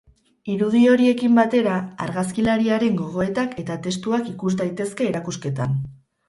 Irudi 0.51 0.79
horiekin 0.93 1.35
batera, 1.39 1.75
argazkilariaren 2.05 2.97
gogoetak 3.03 3.53
eta 3.65 3.77
testuak 3.85 4.33
ikus 4.33 4.55
daitezke 4.63 5.09
erakusketan. 5.13 5.79